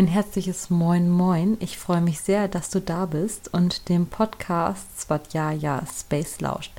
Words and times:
Ein 0.00 0.06
herzliches 0.06 0.70
Moin 0.70 1.10
Moin. 1.10 1.58
Ich 1.60 1.76
freue 1.76 2.00
mich 2.00 2.22
sehr, 2.22 2.48
dass 2.48 2.70
du 2.70 2.80
da 2.80 3.04
bist 3.04 3.52
und 3.52 3.90
dem 3.90 4.06
Podcast 4.06 4.98
Svatjaya 4.98 5.82
Space 5.86 6.40
lauscht. 6.40 6.72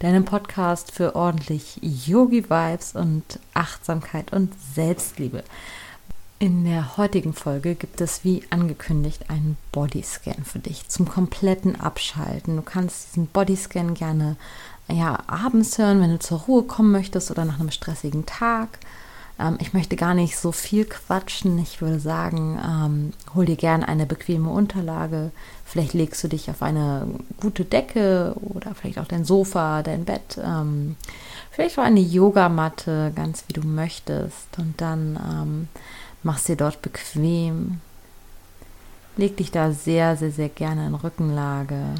Deinem 0.00 0.24
Podcast 0.24 0.90
für 0.90 1.14
ordentlich 1.14 1.78
Yogi-Vibes 1.82 2.96
und 2.96 3.38
Achtsamkeit 3.54 4.32
und 4.32 4.52
Selbstliebe. 4.74 5.44
In 6.40 6.64
der 6.64 6.96
heutigen 6.96 7.32
Folge 7.32 7.76
gibt 7.76 8.00
es 8.00 8.24
wie 8.24 8.42
angekündigt 8.50 9.30
einen 9.30 9.56
Bodyscan 9.70 10.42
für 10.42 10.58
dich 10.58 10.88
zum 10.88 11.08
kompletten 11.08 11.80
Abschalten. 11.80 12.56
Du 12.56 12.62
kannst 12.62 13.10
diesen 13.10 13.28
Bodyscan 13.28 13.94
gerne 13.94 14.34
ja, 14.88 15.22
abends 15.28 15.78
hören, 15.78 16.00
wenn 16.00 16.10
du 16.10 16.18
zur 16.18 16.40
Ruhe 16.40 16.64
kommen 16.64 16.90
möchtest 16.90 17.30
oder 17.30 17.44
nach 17.44 17.60
einem 17.60 17.70
stressigen 17.70 18.26
Tag. 18.26 18.80
Ähm, 19.38 19.56
ich 19.60 19.72
möchte 19.72 19.96
gar 19.96 20.14
nicht 20.14 20.36
so 20.36 20.52
viel 20.52 20.84
quatschen. 20.84 21.58
Ich 21.58 21.80
würde 21.80 22.00
sagen, 22.00 22.58
ähm, 22.64 23.12
hol 23.34 23.44
dir 23.46 23.56
gerne 23.56 23.88
eine 23.88 24.06
bequeme 24.06 24.50
Unterlage. 24.50 25.30
Vielleicht 25.64 25.94
legst 25.94 26.22
du 26.22 26.28
dich 26.28 26.50
auf 26.50 26.62
eine 26.62 27.06
gute 27.40 27.64
Decke 27.64 28.34
oder 28.40 28.74
vielleicht 28.74 28.98
auch 28.98 29.08
dein 29.08 29.24
Sofa, 29.24 29.82
dein 29.82 30.04
Bett. 30.04 30.38
Ähm, 30.42 30.96
vielleicht 31.50 31.78
auch 31.78 31.84
eine 31.84 32.00
Yogamatte, 32.00 33.12
ganz 33.14 33.44
wie 33.48 33.54
du 33.54 33.66
möchtest. 33.66 34.58
Und 34.58 34.80
dann 34.80 35.18
ähm, 35.18 35.68
machst 36.22 36.48
dir 36.48 36.56
dort 36.56 36.82
bequem. 36.82 37.80
Leg 39.16 39.36
dich 39.36 39.50
da 39.50 39.72
sehr, 39.72 40.16
sehr, 40.16 40.32
sehr 40.32 40.48
gerne 40.48 40.86
in 40.86 40.94
Rückenlage. 40.94 41.94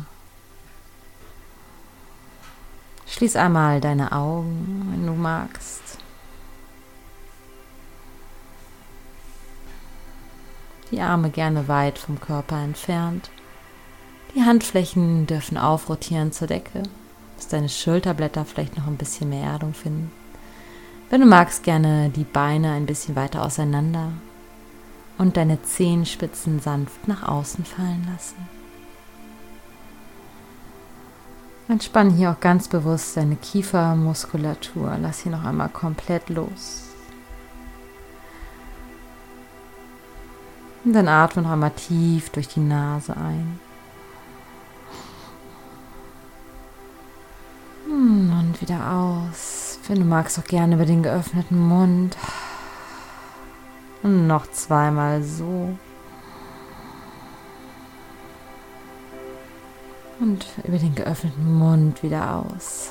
Schließ 3.06 3.37
einmal 3.37 3.80
deine 3.80 4.11
Augen, 4.11 4.89
wenn 4.91 5.06
du 5.06 5.12
magst. 5.12 6.03
Die 10.95 11.01
Arme 11.01 11.30
gerne 11.30 11.66
weit 11.66 11.98
vom 11.98 12.21
Körper 12.21 12.57
entfernt. 12.62 13.30
Die 14.34 14.42
Handflächen 14.42 15.27
dürfen 15.27 15.59
aufrotieren 15.59 16.31
zur 16.31 16.47
Decke, 16.47 16.84
bis 17.36 17.48
deine 17.48 17.69
Schulterblätter 17.69 18.45
vielleicht 18.45 18.77
noch 18.77 18.86
ein 18.86 18.97
bisschen 18.97 19.28
mehr 19.28 19.45
Erdung 19.45 19.75
finden. 19.75 20.12
Wenn 21.11 21.20
du 21.20 21.27
magst, 21.27 21.64
gerne 21.64 22.11
die 22.11 22.25
Beine 22.25 22.73
ein 22.73 22.86
bisschen 22.86 23.17
weiter 23.17 23.45
auseinander 23.45 24.12
und 25.19 25.36
deine 25.36 25.61
Zehenspitzen 25.62 26.61
sanft 26.61 27.08
nach 27.08 27.27
außen 27.27 27.64
fallen 27.64 28.06
lassen. 28.12 28.48
Entspann 31.67 32.11
hier 32.11 32.31
auch 32.31 32.41
ganz 32.41 32.69
bewusst 32.69 33.17
deine 33.17 33.36
Kiefermuskulatur. 33.36 34.97
Lass 35.01 35.20
hier 35.20 35.33
noch 35.33 35.45
einmal 35.45 35.70
komplett 35.70 36.29
los. 36.29 36.94
Und 40.84 40.92
dann 40.92 41.08
atme 41.08 41.42
noch 41.42 41.50
einmal 41.50 41.70
tief 41.70 42.28
durch 42.30 42.48
die 42.48 42.60
Nase 42.60 43.16
ein. 43.16 43.58
Hm, 47.86 48.38
und 48.38 48.60
wieder 48.60 48.90
aus. 48.92 49.78
Wenn 49.88 50.00
du 50.00 50.05
magst, 50.05 50.38
auch 50.38 50.44
gerne 50.44 50.74
über 50.74 50.84
den 50.84 51.02
geöffneten 51.02 51.58
Mund. 51.58 52.16
Und 54.02 54.27
noch 54.27 54.50
zweimal 54.50 55.22
so. 55.22 55.77
Und 60.20 60.46
über 60.64 60.78
den 60.78 60.94
geöffneten 60.94 61.58
Mund 61.58 62.02
wieder 62.02 62.36
aus. 62.36 62.90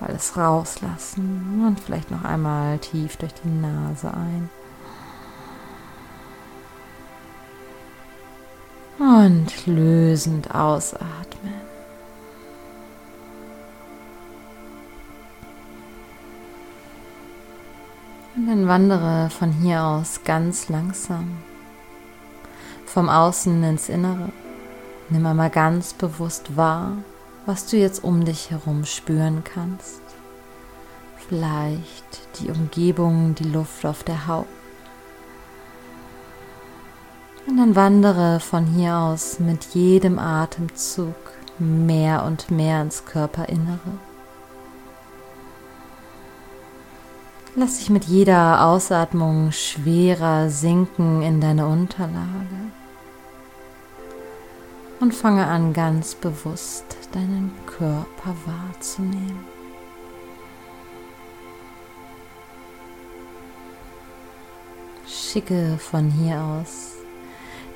Alles 0.00 0.36
rauslassen. 0.36 1.64
Und 1.66 1.80
vielleicht 1.80 2.12
noch 2.12 2.24
einmal 2.24 2.78
tief 2.78 3.16
durch 3.16 3.34
die 3.34 3.48
Nase 3.48 4.14
ein. 4.14 4.48
Und 8.98 9.66
lösend 9.66 10.54
ausatmen. 10.54 11.54
Und 18.34 18.46
dann 18.46 18.68
wandere 18.68 19.30
von 19.30 19.52
hier 19.52 19.82
aus 19.82 20.20
ganz 20.24 20.68
langsam 20.68 21.38
vom 22.92 23.08
Außen 23.08 23.64
ins 23.64 23.88
Innere. 23.88 24.28
Nimm 25.08 25.24
einmal 25.24 25.48
ganz 25.48 25.94
bewusst 25.94 26.56
wahr, 26.56 26.92
was 27.46 27.66
du 27.66 27.78
jetzt 27.78 28.04
um 28.04 28.24
dich 28.24 28.50
herum 28.50 28.84
spüren 28.84 29.42
kannst. 29.44 30.02
Vielleicht 31.28 32.38
die 32.38 32.50
Umgebung, 32.50 33.34
die 33.34 33.48
Luft 33.48 33.86
auf 33.86 34.04
der 34.04 34.26
Haut 34.26 34.46
und 37.46 37.56
dann 37.56 37.74
wandere 37.74 38.40
von 38.40 38.66
hier 38.66 38.96
aus 38.96 39.38
mit 39.40 39.64
jedem 39.74 40.18
Atemzug 40.18 41.14
mehr 41.58 42.24
und 42.24 42.50
mehr 42.50 42.82
ins 42.82 43.04
Körperinnere. 43.04 43.98
Lass 47.54 47.78
dich 47.78 47.90
mit 47.90 48.04
jeder 48.04 48.64
Ausatmung 48.64 49.52
schwerer 49.52 50.48
sinken 50.48 51.22
in 51.22 51.40
deine 51.40 51.66
Unterlage 51.66 52.72
und 55.00 55.14
fange 55.14 55.46
an 55.46 55.72
ganz 55.74 56.14
bewusst 56.14 56.96
deinen 57.12 57.52
Körper 57.66 58.34
wahrzunehmen. 58.46 59.44
Schicke 65.06 65.76
von 65.78 66.10
hier 66.10 66.40
aus 66.40 66.91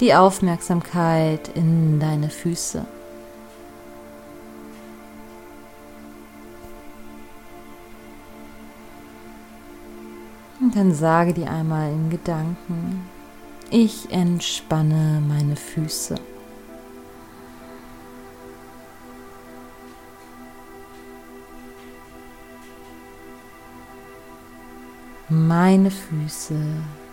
die 0.00 0.14
Aufmerksamkeit 0.14 1.48
in 1.54 1.98
deine 1.98 2.28
Füße. 2.28 2.84
Und 10.60 10.74
dann 10.74 10.94
sage 10.94 11.32
dir 11.32 11.50
einmal 11.50 11.90
in 11.92 12.10
Gedanken, 12.10 13.08
ich 13.70 14.10
entspanne 14.10 15.22
meine 15.26 15.56
Füße. 15.56 16.16
Meine 25.28 25.90
Füße 25.90 26.54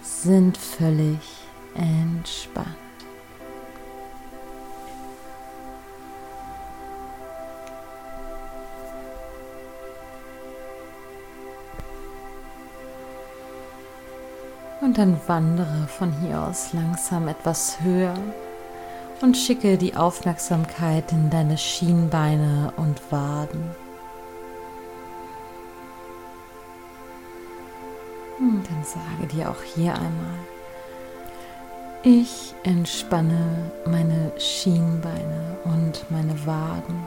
sind 0.02 0.58
völlig 0.58 1.43
entspannt. 1.76 2.68
Und 14.82 14.98
dann 14.98 15.20
wandere 15.28 15.88
von 15.88 16.12
hier 16.20 16.42
aus 16.42 16.74
langsam 16.74 17.30
etwas 17.30 17.80
höher 17.82 18.14
und 19.22 19.38
schicke 19.38 19.78
die 19.78 19.96
Aufmerksamkeit 19.96 21.12
in 21.14 21.30
deine 21.30 21.58
Schienbeine 21.58 22.74
und 22.76 23.02
Waden. 23.10 23.64
Und 28.40 28.64
dann 28.70 28.84
sage 28.84 29.34
dir 29.34 29.50
auch 29.50 29.64
hier 29.64 29.94
einmal, 29.94 30.40
ich 32.04 32.54
entspanne 32.64 33.72
meine 33.86 34.34
Schienbeine 34.38 35.58
und 35.64 36.06
meine 36.10 36.46
Waden. 36.46 37.02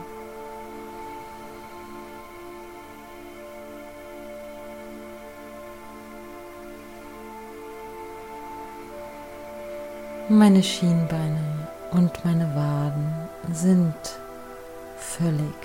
Meine 10.29 10.61
Schienbeine 10.63 11.69
und 11.91 12.25
meine 12.25 12.53
Waden 12.55 13.13
sind 13.53 13.93
völlig 14.97 15.55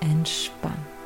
entspannt. 0.00 0.99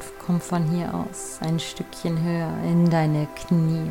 Und 0.00 0.12
komm 0.24 0.40
von 0.40 0.64
hier 0.64 0.94
aus 0.94 1.38
ein 1.42 1.60
Stückchen 1.60 2.22
höher 2.24 2.50
in 2.64 2.88
deine 2.88 3.28
Knie. 3.36 3.90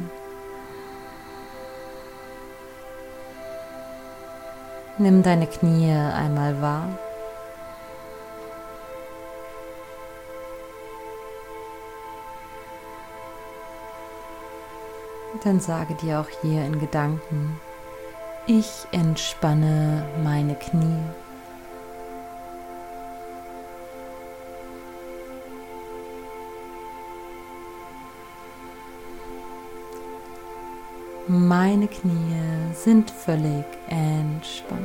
Nimm 4.98 5.22
deine 5.22 5.46
Knie 5.46 5.92
einmal 5.92 6.60
wahr. 6.62 6.98
Dann 15.44 15.60
sage 15.60 15.94
dir 15.94 16.22
auch 16.22 16.30
hier 16.42 16.66
in 16.66 16.80
Gedanken, 16.80 17.60
Ich 18.48 18.88
entspanne 18.92 20.04
meine 20.24 20.56
Knie. 20.56 21.04
Meine 31.32 31.88
Knie 31.88 32.42
sind 32.74 33.12
völlig 33.12 33.64
entspannt. 33.88 34.82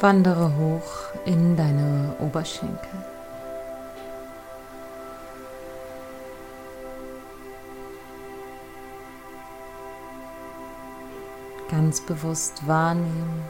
Wandere 0.00 0.52
hoch 0.56 1.14
in 1.24 1.56
deine 1.56 2.16
Oberschenkel. 2.18 3.15
Ganz 11.76 12.00
bewusst 12.00 12.66
wahrnehmen. 12.66 13.44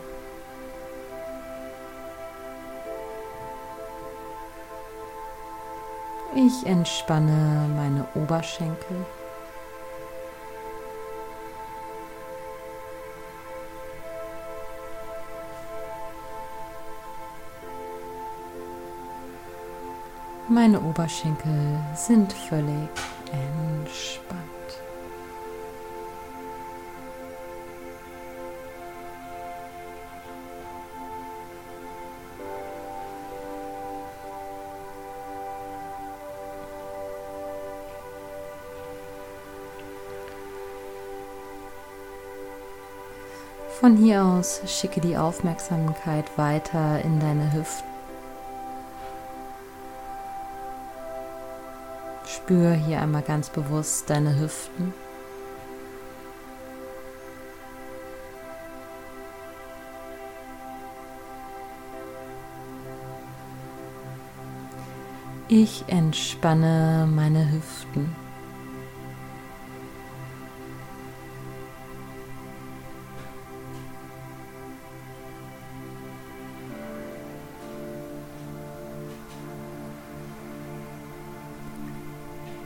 Ich 6.34 6.66
entspanne 6.66 7.70
meine 7.76 8.04
Oberschenkel. 8.16 9.06
Meine 20.48 20.80
Oberschenkel 20.80 21.78
sind 21.94 22.32
völlig 22.32 22.90
entspannt. 23.30 24.46
Von 43.80 43.98
hier 43.98 44.24
aus 44.24 44.62
schicke 44.66 45.02
die 45.02 45.18
Aufmerksamkeit 45.18 46.38
weiter 46.38 47.02
in 47.04 47.20
deine 47.20 47.52
Hüften. 47.52 47.86
Spür 52.26 52.72
hier 52.72 53.02
einmal 53.02 53.20
ganz 53.20 53.50
bewusst 53.50 54.08
deine 54.08 54.40
Hüften. 54.40 54.94
Ich 65.48 65.84
entspanne 65.88 67.06
meine 67.14 67.52
Hüften. 67.52 68.25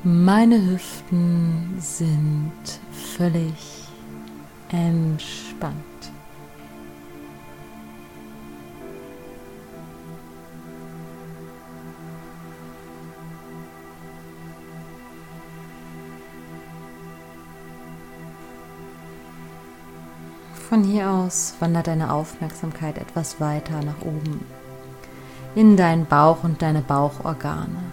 Meine 0.03 0.57
Hüften 0.65 1.77
sind 1.79 2.53
völlig 2.91 3.87
entspannt. 4.71 5.75
Von 20.71 20.83
hier 20.83 21.11
aus 21.11 21.57
wandert 21.61 21.89
deine 21.89 22.11
Aufmerksamkeit 22.11 22.97
etwas 22.97 23.39
weiter 23.39 23.83
nach 23.85 24.01
oben 24.01 24.47
in 25.55 25.77
deinen 25.77 26.07
Bauch 26.07 26.43
und 26.43 26.63
deine 26.63 26.81
Bauchorgane. 26.81 27.90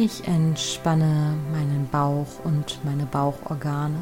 Ich 0.00 0.28
entspanne 0.28 1.34
meinen 1.50 1.88
Bauch 1.90 2.44
und 2.44 2.78
meine 2.84 3.04
Bauchorgane. 3.04 3.98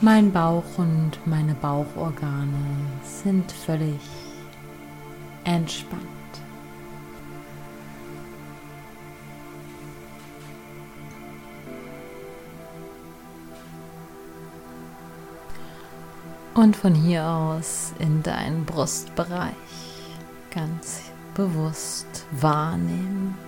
Mein 0.00 0.30
Bauch 0.30 0.62
und 0.76 1.18
meine 1.24 1.54
Bauchorgane 1.54 2.54
sind 3.02 3.50
völlig 3.50 3.98
entspannt. 5.42 6.27
Und 16.58 16.76
von 16.76 16.92
hier 16.92 17.24
aus 17.24 17.92
in 18.00 18.20
deinen 18.24 18.64
Brustbereich 18.64 19.54
ganz 20.50 21.02
bewusst 21.32 22.26
wahrnehmen. 22.32 23.38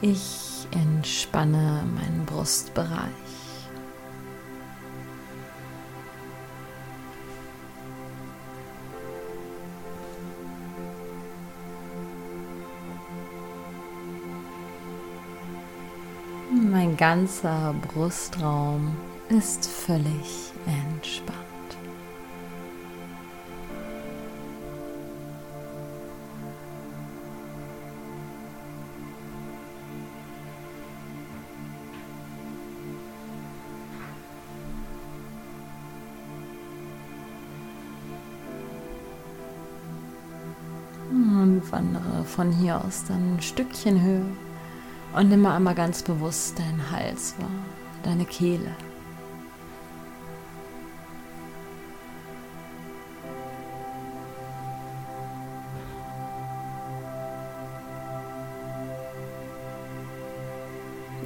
Ich 0.00 0.68
entspanne 0.70 1.82
meinen 1.92 2.24
Brustbereich. 2.24 3.10
Ganzer 17.00 17.74
Brustraum 17.88 18.94
ist 19.30 19.66
völlig 19.66 20.52
entspannt. 20.66 21.38
Wandere 41.70 42.24
von 42.24 42.52
hier 42.52 42.76
aus 42.84 43.04
dann 43.06 43.36
ein 43.36 43.42
Stückchen 43.42 44.02
höher 44.02 44.49
und 45.12 45.28
nimm 45.28 45.42
mal 45.42 45.56
einmal 45.56 45.74
ganz 45.74 46.02
bewusst 46.02 46.58
deinen 46.58 46.90
Hals 46.90 47.34
wahr, 47.38 47.48
deine 48.02 48.24
Kehle. 48.24 48.74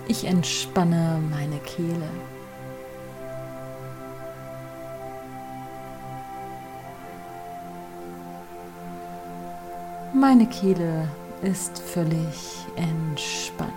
Ich 0.07 0.27
entspanne 0.27 1.21
meine 1.31 1.59
Kehle. 1.59 2.09
Meine 10.13 10.47
Kehle 10.47 11.09
ist 11.45 11.79
völlig 11.79 12.67
entspannt. 12.77 13.73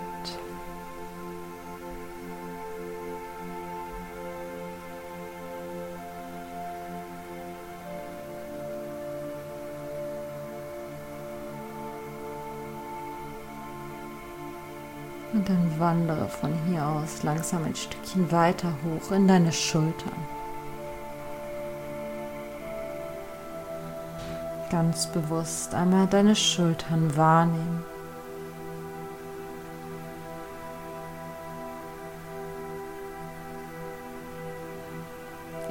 Und 15.33 15.49
dann 15.49 15.77
wandere 15.77 16.27
von 16.29 16.53
hier 16.67 16.85
aus 16.85 17.23
langsam 17.23 17.65
ein 17.65 17.75
Stückchen 17.75 18.31
weiter 18.31 18.73
hoch 18.85 19.11
in 19.11 19.27
deine 19.27 19.51
Schultern. 19.51 20.36
Ganz 24.69 25.07
bewusst 25.07 25.73
einmal 25.73 26.07
deine 26.07 26.35
Schultern 26.35 27.15
wahrnehmen. 27.15 27.85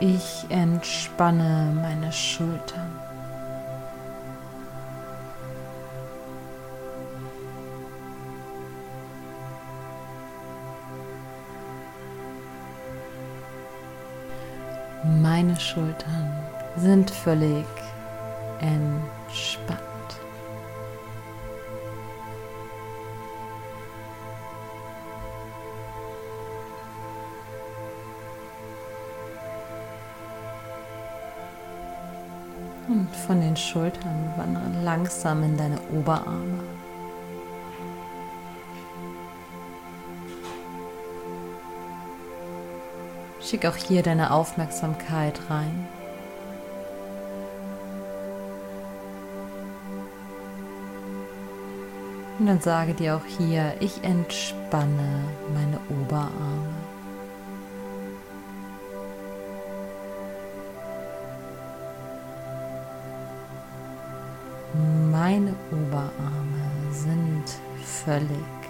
Ich 0.00 0.46
entspanne 0.48 1.72
meine 1.74 2.10
Schultern. 2.12 3.00
Meine 15.04 15.58
Schultern 15.58 16.46
sind 16.76 17.10
völlig 17.10 17.66
entspannt. 18.60 19.80
Und 32.88 33.08
von 33.26 33.40
den 33.40 33.56
Schultern 33.56 34.32
wandern 34.36 34.84
langsam 34.84 35.42
in 35.42 35.56
deine 35.56 35.80
Oberarme. 35.92 36.62
Schick 43.40 43.66
auch 43.66 43.76
hier 43.76 44.02
deine 44.02 44.32
Aufmerksamkeit 44.32 45.40
rein. 45.50 45.88
Und 52.38 52.46
dann 52.46 52.60
sage 52.60 52.92
dir 52.92 53.16
auch 53.16 53.24
hier, 53.24 53.74
ich 53.80 54.04
entspanne 54.04 55.24
meine 55.54 55.78
Oberarme. 55.88 56.74
Meine 65.10 65.54
Oberarme 65.72 66.92
sind 66.92 67.44
völlig 68.04 68.65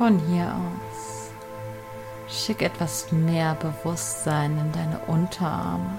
Von 0.00 0.18
hier 0.18 0.46
aus 0.46 1.30
schick 2.26 2.62
etwas 2.62 3.12
mehr 3.12 3.54
Bewusstsein 3.56 4.56
in 4.58 4.72
deine 4.72 4.98
Unterarme. 5.00 5.90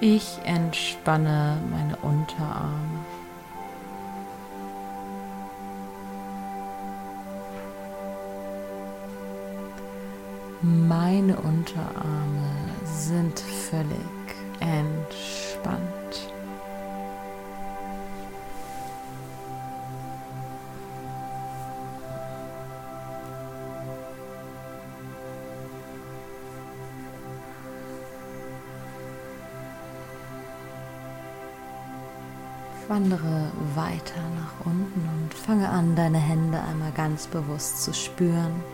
Ich 0.00 0.40
entspanne 0.44 1.56
meine 1.70 1.94
Unterarme. 1.98 3.04
Meine 10.68 11.36
Unterarme 11.36 12.42
sind 12.84 13.38
völlig 13.38 13.86
entspannt. 14.58 15.86
Wandere 32.88 33.52
weiter 33.76 34.14
nach 34.34 34.66
unten 34.66 35.08
und 35.14 35.32
fange 35.32 35.68
an, 35.68 35.94
deine 35.94 36.18
Hände 36.18 36.60
einmal 36.60 36.90
ganz 36.90 37.28
bewusst 37.28 37.84
zu 37.84 37.94
spüren. 37.94 38.64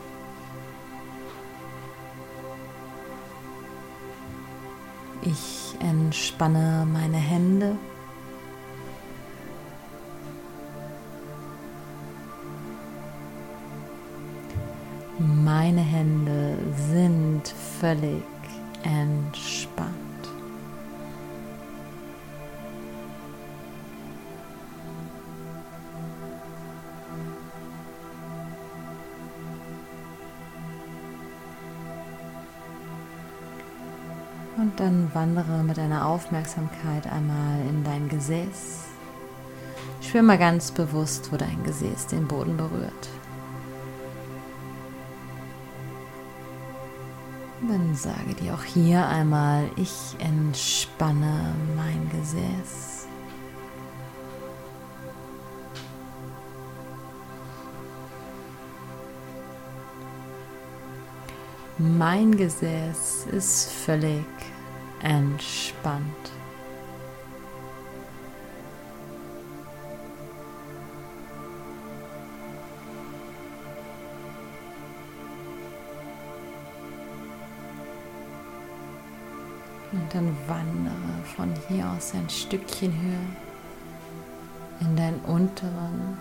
Entspanne 6.03 6.87
meine 6.93 7.17
Hände. 7.17 7.77
Meine 15.19 15.81
Hände 15.81 16.59
sind 16.91 17.43
völlig 17.81 18.25
entspannt. 18.83 19.52
Dann 34.77 35.11
wandere 35.13 35.63
mit 35.63 35.77
deiner 35.77 36.07
Aufmerksamkeit 36.07 37.07
einmal 37.07 37.61
in 37.69 37.85
dein 37.85 38.09
Gesäß. 38.09 38.87
Spür 40.01 40.23
mal 40.23 40.39
ganz 40.39 40.71
bewusst, 40.71 41.31
wo 41.33 41.37
dein 41.37 41.63
Gesäß 41.63 42.09
den 42.09 42.27
Boden 42.27 42.57
berührt. 42.57 43.09
Dann 47.69 47.95
sage 47.95 48.35
dir 48.35 48.55
auch 48.55 48.65
hier 48.65 49.07
einmal, 49.07 49.71
ich 49.77 50.17
entspanne 50.19 51.55
mein 51.77 52.11
Gesäß. 52.11 53.07
Mein 61.79 62.37
Gesäß 62.37 63.27
ist 63.33 63.71
völlig 63.71 64.25
entspannt. 65.03 66.31
Und 79.93 80.15
dann 80.15 80.35
wandere 80.47 80.95
von 81.37 81.53
hier 81.69 81.87
aus 81.91 82.15
ein 82.15 82.29
Stückchen 82.31 82.93
höher 82.93 83.43
in 84.81 84.97
deinen 84.97 85.21
unteren, 85.27 86.17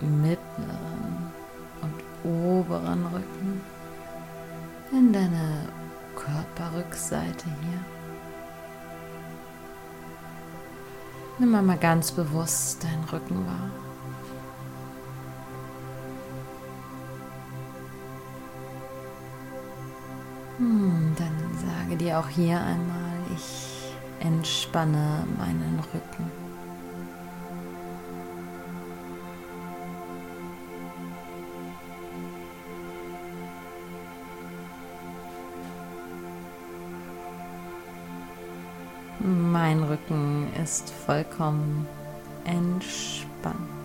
mittleren 0.00 1.32
und 1.80 2.28
oberen 2.30 3.06
Rücken, 3.06 3.60
in 4.92 5.12
deine 5.12 5.66
Körperrückseite 6.14 7.46
hier. 7.46 7.99
Nimm 11.40 11.54
einmal 11.54 11.78
ganz 11.78 12.12
bewusst 12.12 12.84
deinen 12.84 13.02
Rücken 13.04 13.46
wahr. 13.46 13.70
Hm, 20.58 21.16
dann 21.16 21.32
sage 21.56 21.96
dir 21.96 22.18
auch 22.18 22.28
hier 22.28 22.60
einmal, 22.60 23.14
ich 23.34 23.94
entspanne 24.20 25.24
meinen 25.38 25.82
Rücken. 25.94 26.49
Mein 39.22 39.82
Rücken 39.82 40.46
ist 40.62 40.90
vollkommen 40.90 41.86
entspannt. 42.44 43.79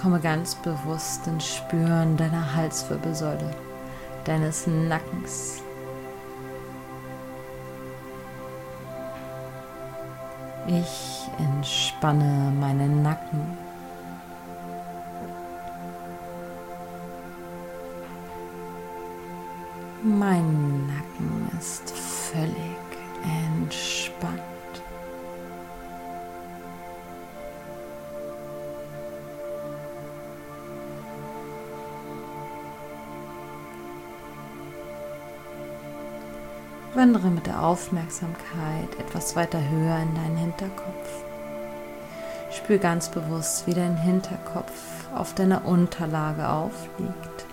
Komme 0.00 0.20
ganz 0.20 0.54
bewusst 0.54 1.26
ins 1.26 1.56
Spüren 1.56 2.16
deiner 2.16 2.54
Halswirbelsäule, 2.54 3.54
deines 4.24 4.66
Nackens. 4.66 5.62
Ich 10.66 11.28
entspanne 11.38 12.52
meinen 12.58 13.02
Nacken. 13.02 13.58
Mein 20.02 20.86
Nacken 20.86 21.50
ist 21.58 21.90
völlig 21.90 22.59
Wandere 37.00 37.30
mit 37.30 37.46
der 37.46 37.62
Aufmerksamkeit 37.62 38.94
etwas 38.98 39.34
weiter 39.34 39.58
höher 39.58 40.00
in 40.00 40.14
deinen 40.14 40.36
Hinterkopf. 40.36 41.24
Spür 42.50 42.76
ganz 42.76 43.08
bewusst, 43.08 43.66
wie 43.66 43.72
dein 43.72 43.96
Hinterkopf 43.96 44.70
auf 45.14 45.34
deiner 45.34 45.64
Unterlage 45.64 46.46
aufliegt. 46.46 47.46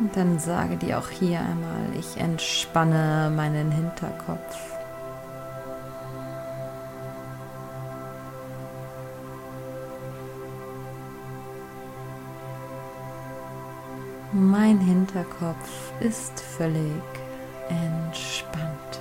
Und 0.00 0.16
dann 0.16 0.40
sage 0.40 0.76
dir 0.76 0.98
auch 0.98 1.08
hier 1.08 1.38
einmal, 1.38 1.96
ich 1.96 2.16
entspanne 2.16 3.30
meinen 3.32 3.70
Hinterkopf. 3.70 4.73
Mein 14.56 14.78
Hinterkopf 14.78 15.92
ist 15.98 16.38
völlig 16.38 17.02
entspannt. 17.68 19.00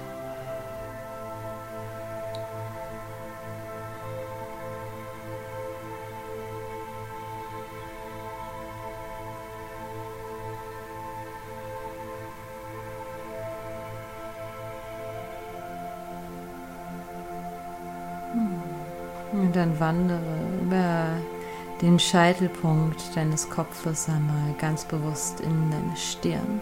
Und 19.31 19.55
dann 19.55 19.79
wandere 19.79 20.19
über 20.63 21.32
den 21.81 21.99
Scheitelpunkt 21.99 23.15
deines 23.15 23.49
Kopfes 23.49 24.07
einmal 24.07 24.53
ganz 24.59 24.85
bewusst 24.85 25.41
in 25.41 25.71
deine 25.71 25.95
Stirn. 25.95 26.61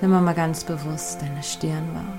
Nimm 0.00 0.10
mal 0.10 0.34
ganz 0.34 0.64
bewusst 0.64 1.22
deine 1.22 1.42
Stirn 1.42 1.94
wahr. 1.94 2.18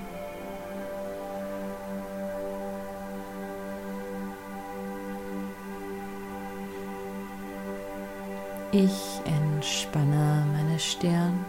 Ich 8.72 9.20
entspanne 9.24 10.44
meine 10.52 10.78
Stirn. 10.80 11.44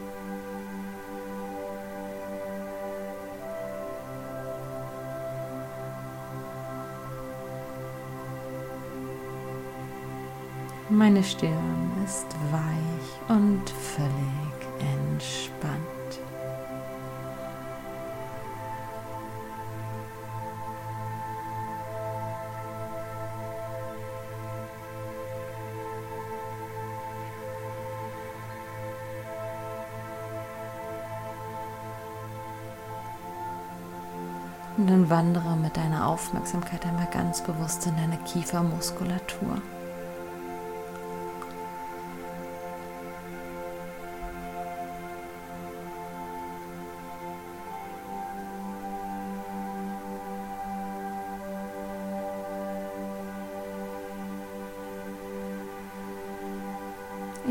Meine 10.89 11.23
Stirn 11.23 11.91
ist 12.05 12.27
weich 12.51 13.35
und 13.35 13.67
völlig 13.71 14.05
entspannt. 14.79 15.81
Und 34.77 34.87
dann 34.87 35.09
wandere 35.09 35.55
mit 35.57 35.75
deiner 35.77 36.07
Aufmerksamkeit 36.07 36.85
einmal 36.85 37.07
ganz 37.07 37.41
bewusst 37.41 37.87
in 37.87 37.95
deine 37.95 38.17
Kiefermuskulatur. 38.17 39.61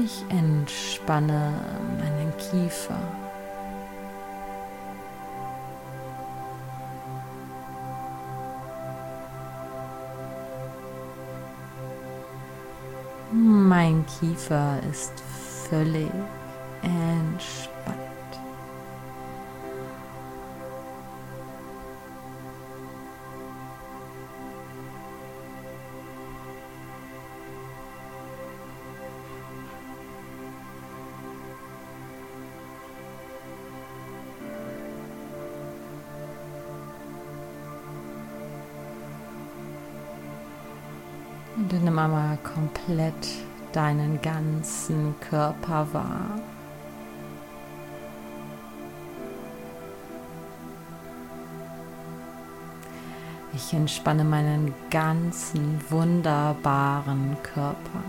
Ich 0.04 0.22
entspanne 0.28 1.54
meinen 1.98 2.30
Kiefer. 2.36 3.00
Mein 13.32 14.04
Kiefer 14.20 14.78
ist 14.90 15.14
völlig 15.70 16.10
entspannt. 16.82 18.03
Nimm 41.84 41.98
einmal 41.98 42.38
komplett 42.38 43.28
deinen 43.74 44.22
ganzen 44.22 45.14
Körper 45.20 45.86
wahr. 45.92 46.40
Ich 53.52 53.74
entspanne 53.74 54.24
meinen 54.24 54.72
ganzen 54.90 55.78
wunderbaren 55.90 57.36
Körper. 57.42 58.02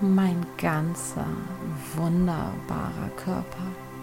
Mein 0.00 0.46
ganzer 0.56 1.26
wunderbarer 1.96 3.08
Körper 3.16 3.93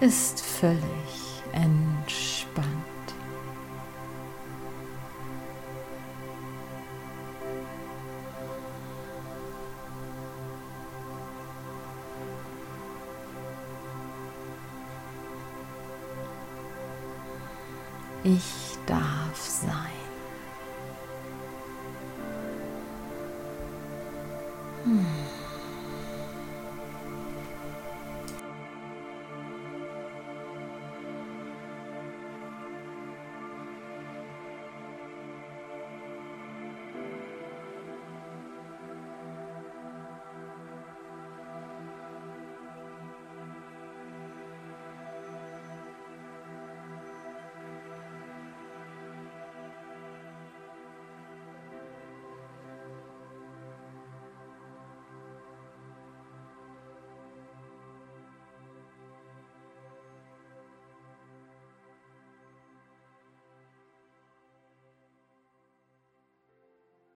ist 0.00 0.40
völlig 0.40 1.42
entspannt. 1.52 2.68
Ich 18.24 18.78
darf. 18.86 19.23